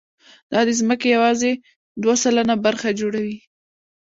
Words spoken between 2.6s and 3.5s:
برخه جوړوي.